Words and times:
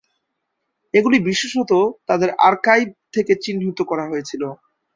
এগুলি 0.93 1.17
বিশেষত 1.27 1.71
তাদের 2.09 2.29
আর্কাইভ 2.47 2.85
থেকে 3.13 3.33
চিহ্নিত 3.43 3.79
করা 3.89 4.05
হয়েছিল। 4.07 4.43